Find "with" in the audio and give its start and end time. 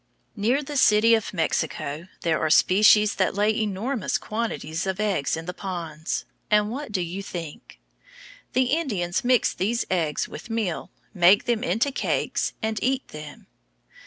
10.27-10.49